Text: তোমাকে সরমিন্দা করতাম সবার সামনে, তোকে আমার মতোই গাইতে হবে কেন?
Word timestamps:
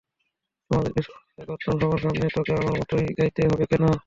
তোমাকে 0.71 1.01
সরমিন্দা 1.07 1.43
করতাম 1.49 1.75
সবার 1.81 1.99
সামনে, 2.03 2.25
তোকে 2.35 2.51
আমার 2.53 2.73
মতোই 2.79 3.05
গাইতে 3.17 3.41
হবে 3.43 3.65
কেন? 3.71 3.83